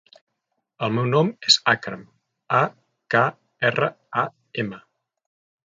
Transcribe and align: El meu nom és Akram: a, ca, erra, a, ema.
El 0.87 0.95
meu 0.95 1.09
nom 1.09 1.29
és 1.51 1.57
Akram: 1.73 2.01
a, 2.61 2.63
ca, 3.17 3.23
erra, 3.73 3.93
a, 4.25 4.27
ema. 4.67 4.85